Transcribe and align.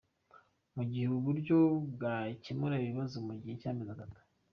Mu 0.75 0.83
gihe 0.89 1.05
ubu 1.07 1.19
buryo 1.27 1.57
bwakemura 1.93 2.73
ikibazo 2.77 3.15
mu 3.27 3.33
gihe 3.41 3.55
cy’amezi 3.61 3.91
atatu. 3.93 4.19